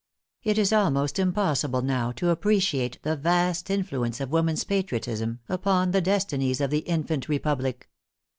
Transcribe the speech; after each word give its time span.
It 0.41 0.57
is 0.57 0.73
almost 0.73 1.19
impossible 1.19 1.83
now 1.83 2.11
to 2.13 2.31
appreciate 2.31 2.97
the 3.03 3.15
vast 3.15 3.69
influence 3.69 4.19
of 4.19 4.31
woman's 4.31 4.63
patriotism 4.63 5.41
upon 5.47 5.91
the 5.91 6.01
destinies 6.01 6.59
of 6.59 6.71
the 6.71 6.79
infant 6.79 7.29
republic. 7.29 7.87